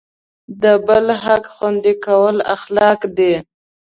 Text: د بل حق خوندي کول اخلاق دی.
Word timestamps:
د 0.61 0.63
بل 0.87 1.05
حق 1.23 1.43
خوندي 1.55 1.93
کول 2.05 2.35
اخلاق 2.55 2.99
دی. 3.17 3.33